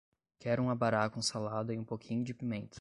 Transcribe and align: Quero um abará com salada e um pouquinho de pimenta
Quero 0.39 0.63
um 0.63 0.69
abará 0.71 1.07
com 1.11 1.21
salada 1.21 1.75
e 1.75 1.77
um 1.77 1.85
pouquinho 1.85 2.23
de 2.23 2.33
pimenta 2.33 2.69